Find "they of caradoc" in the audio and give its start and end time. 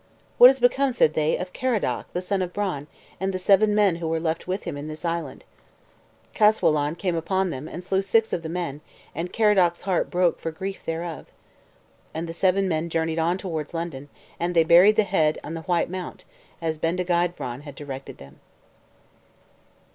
1.13-2.11